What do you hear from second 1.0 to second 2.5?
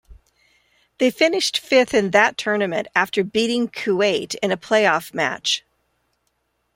finished fifth in that